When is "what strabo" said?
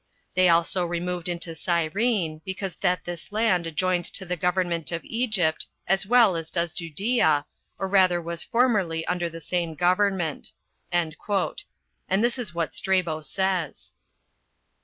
12.55-13.21